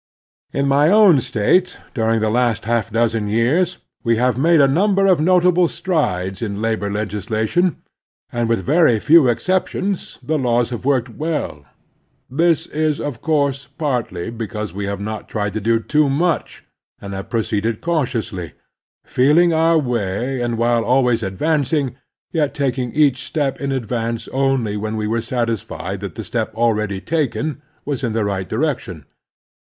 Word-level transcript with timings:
In 0.51 0.67
my 0.67 0.89
own 0.89 1.19
State 1.19 1.77
during 1.93 2.21
the 2.21 2.31
last 2.31 2.65
half 2.65 2.89
dozen 2.89 3.27
years 3.27 3.77
we 4.03 4.15
have 4.15 4.35
made 4.35 4.59
a 4.59 4.67
number 4.67 5.05
of 5.05 5.21
notable 5.21 5.67
strides 5.67 6.41
in 6.41 6.59
labor 6.59 6.89
legislation, 6.89 7.83
and, 8.31 8.49
with 8.49 8.63
very 8.65 8.97
few 8.97 9.27
exceptions, 9.27 10.17
the 10.23 10.39
laws 10.39 10.71
have 10.71 10.85
worked 10.85 11.09
well. 11.09 11.65
This 12.31 12.65
is, 12.65 12.99
of 12.99 13.21
course, 13.21 13.67
partly 13.77 14.31
because 14.31 14.73
we 14.73 14.85
have 14.87 14.99
not 14.99 15.29
tried 15.29 15.53
to 15.53 15.61
do 15.61 15.79
too 15.79 16.09
much 16.09 16.65
and 16.99 17.13
have 17.13 17.29
proceeded 17.29 17.79
cautiously, 17.79 18.53
feeling 19.05 19.53
our 19.53 19.77
way, 19.77 20.41
and, 20.41 20.57
while 20.57 20.83
always 20.83 21.21
advancing, 21.21 21.95
yet 22.31 22.55
taking 22.55 22.91
each 22.93 23.23
step 23.23 23.61
in 23.61 23.71
advance 23.71 24.27
only 24.29 24.75
when 24.75 24.95
we 24.97 25.05
were 25.05 25.21
satisfied 25.21 25.99
that 25.99 26.15
the 26.15 26.23
step 26.23 26.51
already 26.55 26.99
taken 26.99 27.61
was 27.85 28.03
in 28.03 28.13
the 28.13 28.25
right 28.25 28.49
direction. 28.49 29.05